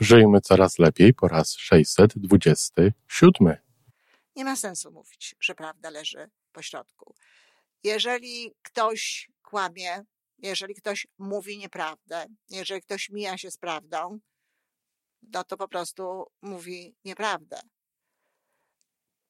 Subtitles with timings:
[0.00, 3.56] Żyjmy coraz lepiej po raz 627.
[4.36, 7.14] Nie ma sensu mówić, że prawda leży po środku.
[7.84, 10.04] Jeżeli ktoś kłamie,
[10.38, 14.18] jeżeli ktoś mówi nieprawdę, jeżeli ktoś mija się z prawdą,
[15.22, 17.60] no to po prostu mówi nieprawdę.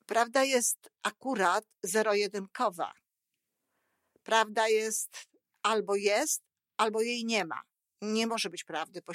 [0.06, 2.92] Prawda jest akurat zero-jedynkowa.
[4.22, 5.28] Prawda jest
[5.62, 6.42] albo jest,
[6.76, 7.60] albo jej nie ma.
[8.02, 9.14] Nie może być prawdy po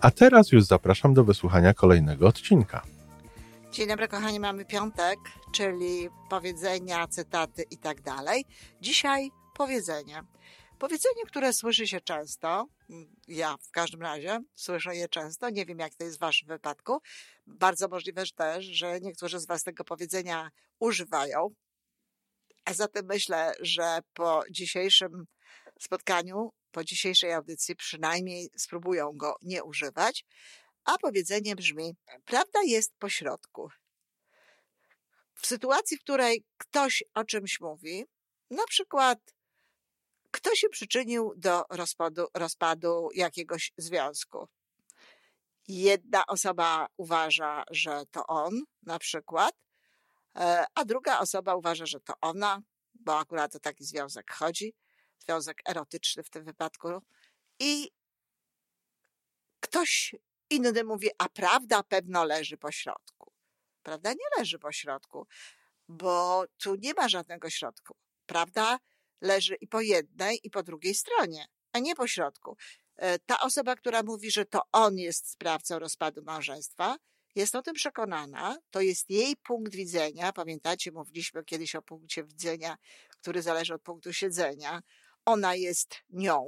[0.00, 2.82] A teraz już zapraszam do wysłuchania kolejnego odcinka.
[3.72, 5.18] Dzień dobry, kochani, mamy piątek,
[5.52, 8.44] czyli powiedzenia, cytaty i tak dalej.
[8.80, 10.22] Dzisiaj powiedzenie.
[10.78, 12.66] Powiedzenie, które słyszy się często,
[13.28, 16.98] ja w każdym razie słyszę je często, nie wiem jak to jest w Waszym wypadku.
[17.46, 21.48] Bardzo możliwe też, że niektórzy z Was tego powiedzenia używają.
[22.64, 25.26] A zatem myślę, że po dzisiejszym
[25.80, 30.24] spotkaniu, po dzisiejszej audycji przynajmniej spróbują go nie używać.
[30.84, 33.68] A powiedzenie brzmi: Prawda jest po środku.
[35.34, 38.04] W sytuacji, w której ktoś o czymś mówi,
[38.50, 39.18] na przykład
[40.30, 44.48] kto się przyczynił do rozpadu, rozpadu jakiegoś związku.
[45.68, 49.54] Jedna osoba uważa, że to on, na przykład,
[50.36, 52.62] e, a druga osoba uważa, że to ona,
[52.94, 54.74] bo akurat o taki związek chodzi,
[55.26, 56.88] związek erotyczny w tym wypadku.
[57.58, 57.90] I
[59.60, 60.14] ktoś
[60.50, 63.32] inny mówi, a prawda pewno leży po środku.
[63.82, 65.26] Prawda nie leży po środku,
[65.88, 67.96] bo tu nie ma żadnego środku.
[68.26, 68.78] Prawda
[69.20, 72.56] leży i po jednej, i po drugiej stronie, a nie po środku.
[72.96, 76.96] E, ta osoba, która mówi, że to on jest sprawcą rozpadu małżeństwa,
[77.34, 80.32] jest o tym przekonana, to jest jej punkt widzenia.
[80.32, 82.76] Pamiętacie, mówiliśmy kiedyś o punkcie widzenia,
[83.10, 84.82] który zależy od punktu siedzenia.
[85.26, 86.46] Ona jest nią.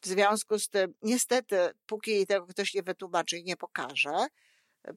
[0.00, 4.26] W związku z tym, niestety, póki jej tego ktoś nie wytłumaczy i nie pokaże,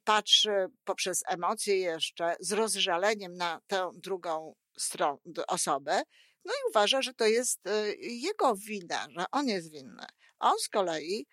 [0.04, 6.04] patrzy poprzez emocje jeszcze z rozżaleniem na tę drugą stronę, osobę
[6.46, 10.06] no i uważa, że to jest e, jego wina, że on jest winny.
[10.40, 11.28] On z kolei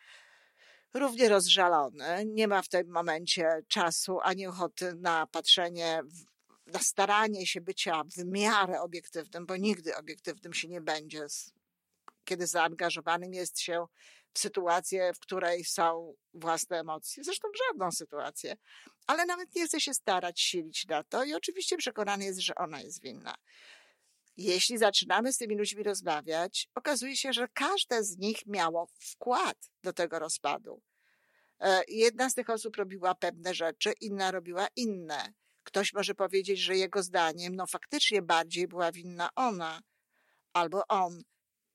[0.95, 6.01] równie rozżalony, nie ma w tym momencie czasu ani ochoty na patrzenie,
[6.73, 11.27] na staranie się bycia w miarę obiektywnym, bo nigdy obiektywnym się nie będzie,
[12.25, 13.87] kiedy zaangażowanym jest się
[14.35, 18.57] w sytuację, w której są własne emocje, zresztą żadną sytuację,
[19.07, 22.81] ale nawet nie chce się starać, silić na to i oczywiście przekonany jest, że ona
[22.81, 23.35] jest winna.
[24.37, 29.93] Jeśli zaczynamy z tymi ludźmi rozmawiać, okazuje się, że każde z nich miało wkład do
[29.93, 30.83] tego rozpadu.
[31.61, 35.33] E, jedna z tych osób robiła pewne rzeczy, inna robiła inne.
[35.69, 39.81] Ktoś może powiedzieć, że jego zdaniem, no faktycznie bardziej była winna ona
[40.53, 41.23] albo on,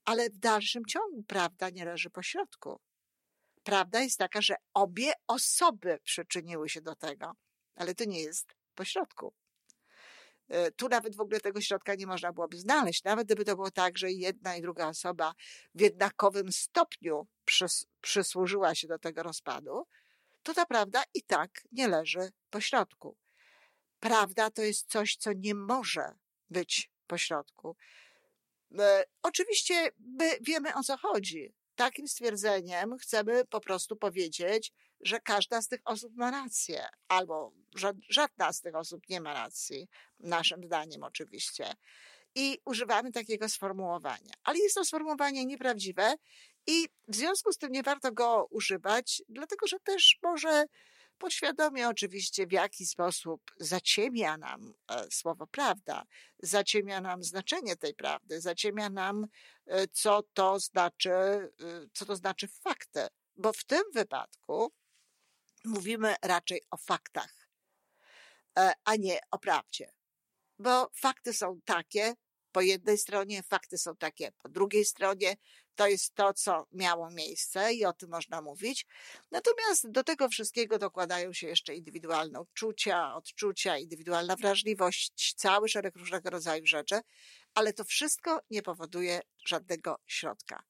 [0.06, 2.80] ale w dalszym ciągu prawda nie leży po środku.
[3.64, 7.34] Prawda jest taka, że obie osoby przyczyniły się do tego,
[7.76, 9.34] ale to nie jest po środku.
[10.50, 13.04] E, tu nawet w ogóle tego środka nie można byłoby znaleźć.
[13.04, 15.34] Nawet gdyby to było tak, że jedna i druga osoba
[15.75, 19.88] w jednakowym stopniu przys przysłużyła się do tego rozpadu,
[20.44, 23.23] to ta prawda i tak nie leży po środku.
[24.03, 26.16] Prawda to jest coś, co nie może
[26.50, 27.75] być po środku.
[28.80, 31.53] E, oczywiście my wiemy o co chodzi.
[31.75, 37.53] Takim stwierdzeniem chcemy po prostu powiedzieć, że każda z tych osób ma rację, albo
[38.09, 39.88] żadna z tych osób nie ma racji,
[40.19, 41.74] naszym zdaniem oczywiście.
[42.36, 44.33] I używamy takiego sformułowania.
[44.44, 46.16] Ale jest to sformułowanie nieprawdziwe
[46.68, 50.66] i w związku z tym nie warto go używać, dlatego że też może
[51.18, 56.04] podświadomie oczywiście w jaki sposób zaciemia nam e, słowo prawda,
[56.39, 59.27] zaciemia nam znaczenie tej prawdy, zaciemia nam,
[59.65, 61.51] e, co to znaczy, e,
[61.94, 63.07] co to znaczy fakty.
[63.36, 64.74] Bo w tym wypadku
[65.65, 67.50] mówimy raczej o faktach,
[68.86, 69.92] a nie o prawdzie.
[70.59, 72.16] Bo fakty są takie
[72.54, 75.36] po jednej stronie, fakty są takie po drugiej stronie.
[75.75, 78.86] To jest to, co miało miejsce i o tym można mówić.
[79.31, 86.30] Natomiast do tego wszystkiego dokładają się jeszcze indywidualne uczucia, odczucia, indywidualna wrażliwość, cały szereg różnego
[86.30, 87.02] rodzaju rzeczy.
[87.54, 90.64] ale to wszystko nie powoduje żadnego środka.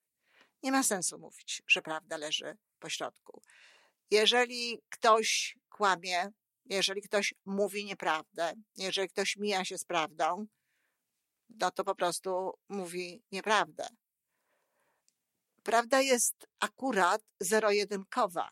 [0.63, 3.41] Nie ma sensu mówić, że prawda leży po środku.
[4.11, 6.31] Jeżeli ktoś kłamie,
[6.65, 10.47] jeżeli ktoś mówi nieprawdę, jeżeli ktoś mija się z prawdą,
[11.49, 13.87] no to po prostu mówi nieprawdę.
[15.63, 18.49] Prawda jest akurat zero-jedynkowa.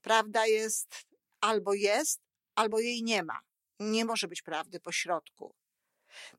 [0.00, 1.06] Prawda jest
[1.40, 2.20] albo jest,
[2.54, 3.40] albo jej nie ma.
[3.80, 5.54] Nie może być prawdy po środku.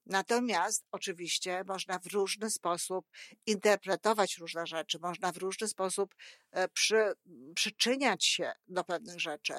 [0.06, 3.06] Natomiast oczywiście można w różny sposób
[3.46, 6.16] interpretować różne rzeczy, można w różny sposób
[6.52, 7.14] e, przy,
[7.56, 9.54] przyczyniać się do pewnych rzeczy,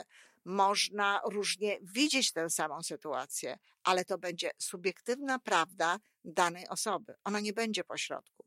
[0.45, 7.15] można różnie widzieć tę samą sytuację, ale to będzie subiektywna prawda danej osoby.
[7.25, 8.45] Ona nie będzie pośrodku.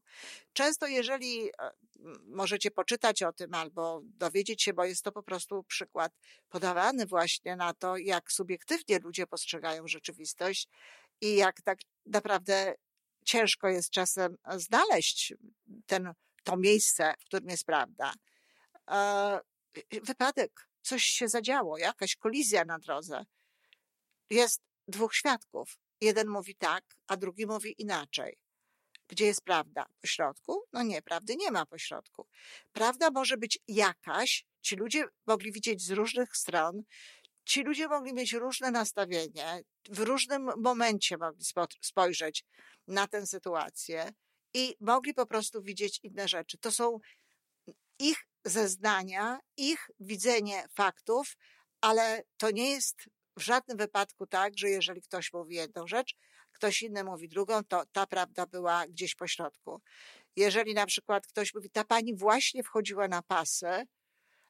[0.53, 1.71] Często, jeżeli e,
[2.25, 6.11] możecie poczytać o tym albo dowiedzieć się, bo jest to po prostu przykład
[6.49, 10.67] podawany właśnie na to, jak subiektywnie ludzie postrzegają rzeczywistość
[11.21, 12.75] i jak tak naprawdę
[13.25, 15.33] ciężko jest czasem znaleźć
[15.85, 18.13] ten, to miejsce, w którym jest prawda.
[18.91, 19.39] E,
[20.03, 23.25] wypadek, coś się zadziało, jakaś kolizja na drodze.
[24.29, 25.77] Jest dwóch świadków.
[26.01, 28.37] Jeden mówi tak, a drugi mówi inaczej.
[29.07, 29.85] Gdzie jest prawda?
[30.01, 30.63] Po środku?
[30.73, 32.27] No nie, prawdy nie ma po środku.
[32.71, 36.83] Prawda może być jakaś, ci ludzie mogli widzieć z różnych stron,
[37.45, 41.45] ci ludzie mogli mieć różne nastawienie, w różnym momencie mogli
[41.81, 42.45] spojrzeć
[42.87, 44.11] na tę sytuację
[44.53, 46.57] i mogli po prostu widzieć inne rzeczy.
[46.57, 46.99] To są
[47.99, 51.37] ich zeznania, ich widzenie faktów,
[51.81, 56.15] ale to nie jest w żadnym wypadku tak, że jeżeli ktoś mówi jedną rzecz,
[56.51, 59.81] ktoś inny mówi drugą, to ta prawda była gdzieś po środku.
[60.35, 63.87] Jeżeli na przykład ktoś mówi, ta pani właśnie wchodziła na pasy,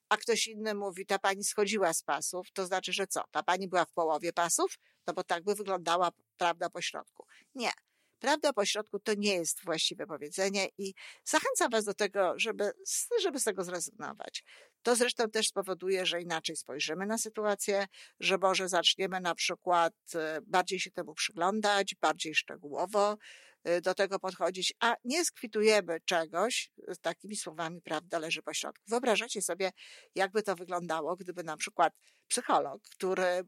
[0.09, 3.23] a ktoś inny mówi, ta pani schodziła z pasów, to znaczy, że co?
[3.31, 4.79] Ta pani była w połowie pasów?
[5.07, 7.25] No bo tak by wyglądała prawda po środku.
[7.55, 7.71] Nie.
[8.19, 10.93] Prawda po środku to nie jest właściwe powiedzenie i
[11.25, 12.71] zachęcam Was do tego, żeby,
[13.21, 14.43] żeby z tego zrezygnować.
[14.89, 17.85] To zresztą też spowoduje, że inaczej spojrzymy na sytuację,
[18.19, 23.17] że może zaczniemy na przykład e, bardziej się temu przyglądać, bardziej szczegółowo,
[23.67, 28.83] Y, do tego podchodzić, a nie skwitujemy czegoś z takimi słowami, prawda, leży po środku.
[28.87, 29.71] Wyobrażacie sobie,
[30.15, 31.93] jakby to wyglądało, gdyby na przykład
[32.27, 33.47] psycholog, który mm,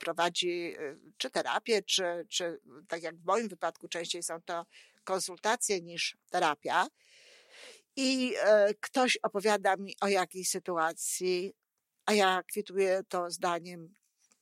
[0.00, 0.76] prowadzi
[1.16, 4.66] czy terapię, czy, czy tak jak w moim wypadku częściej są to
[5.04, 6.86] konsultacje niż terapia,
[7.96, 11.52] i e, ktoś opowiada mi o jakiejś sytuacji,
[12.06, 13.94] a ja kwituję to zdaniem,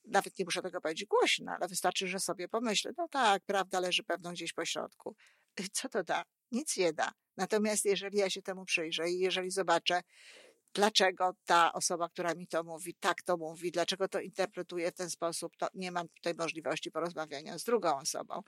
[0.05, 4.03] nawet nie muszę tego powiedzieć głośno, ale wystarczy, że sobie pomyślę, no tak, prawda leży
[4.03, 5.17] pewno gdzieś po środku.
[5.73, 6.23] Co to da?
[6.53, 7.13] Nic nie da.
[7.37, 10.03] Natomiast jeżeli ja się temu przyjrzę i jeżeli zobaczę,
[10.75, 15.11] dlaczego ta osoba, która mi to mówi, tak to mówi, dlaczego to interpretuje w ten
[15.11, 18.43] sposób, to nie mam tutaj możliwości porozmawiania z drugą osobą.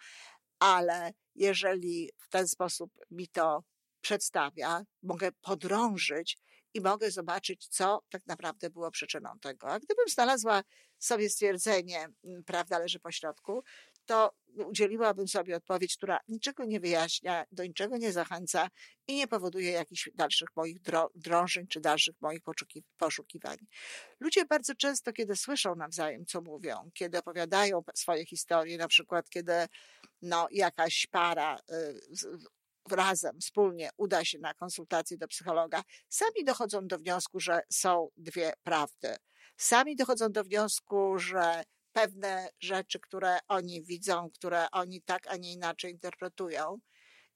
[0.58, 3.64] Ale jeżeli w ten sposób mi to
[4.06, 6.38] przedstawia, mogę podrążyć
[6.74, 9.68] i mogę zobaczyć, co tak naprawdę było przyczyną tego.
[9.68, 10.62] A gdybym znalazła
[10.98, 13.62] sobie stwierdzenie, mm, prawda leży po środku,
[14.04, 14.32] to
[14.66, 18.68] udzieliłabym sobie odpowiedź, która niczego nie wyjaśnia, do niczego nie zachęca
[19.06, 20.78] i nie powoduje jakichś dalszych moich
[21.14, 22.40] drążeń czy dalszych moich
[22.96, 23.56] poszukiwań.
[24.20, 29.52] Ludzie bardzo często, kiedy słyszą nawzajem, co mówią, kiedy opowiadają swoje historie, na przykład kiedy
[30.22, 32.00] no, jakaś para y,
[32.92, 38.52] razem, wspólnie uda się na konsultację do psychologa, sami dochodzą do wniosku, że są dwie
[38.62, 39.16] prawdy.
[39.56, 45.52] Sami dochodzą do wniosku, że pewne rzeczy, które oni widzą, które oni tak, a nie
[45.52, 46.78] inaczej interpretują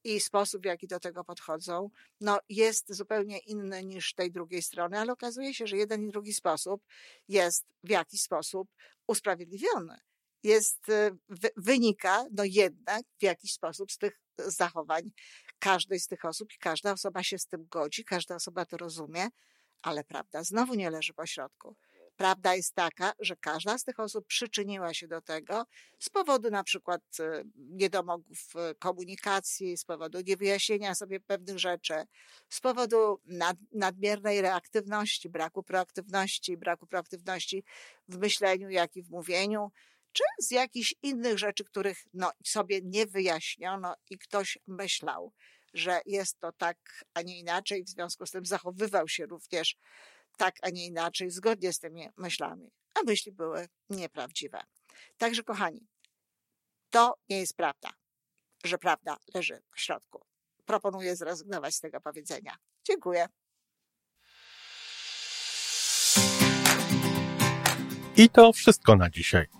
[0.04, 4.98] i sposób, w jaki do tego podchodzą, no jest zupełnie inny niż tej drugiej strony,
[4.98, 6.82] ale okazuje się, że jeden i drugi sposób
[7.28, 8.68] jest w jakiś sposób
[9.06, 10.00] usprawiedliwiony
[10.42, 11.16] jest, y,
[11.56, 15.10] wynika no jednak w jakiś sposób z tych zachowań
[15.60, 19.28] każdej z tych osób i każda osoba się z tym godzi, każda osoba to rozumie,
[19.82, 21.76] ale prawda znowu nie leży po środku.
[22.16, 25.66] Prawda jest taka, że każda z tych osób przyczyniła się do tego
[25.98, 28.38] z powodu na przykład y, niedomogów
[28.78, 31.94] komunikacji, z powodu niewyjaśnienia sobie pewnych rzeczy,
[32.48, 37.64] z powodu nad, nadmiernej reaktywności, braku proaktywności, braku proaktywności
[38.08, 39.70] w myśleniu, jak i w mówieniu,
[40.12, 45.32] czy z jakichś innych rzeczy, których no, sobie nie wyjaśniono i ktoś myślał,
[45.74, 49.76] że jest to tak, a nie inaczej, w związku z tym zachowywał się również
[50.36, 54.62] tak, a nie inaczej, zgodnie z tymi myślami, a myśli były nieprawdziwe.
[55.18, 55.88] Także, kochani,
[56.90, 57.90] to nie jest prawda,
[58.64, 60.26] że prawda leży w środku.
[60.64, 62.56] Proponuję zrezygnować z tego powiedzenia.
[62.84, 63.28] Dziękuję.
[68.16, 69.59] I to wszystko na dzisiaj.